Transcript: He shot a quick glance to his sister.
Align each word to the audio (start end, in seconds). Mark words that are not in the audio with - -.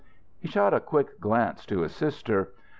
He 0.39 0.47
shot 0.47 0.73
a 0.73 0.79
quick 0.79 1.19
glance 1.19 1.63
to 1.67 1.81
his 1.81 1.91
sister. 1.93 2.53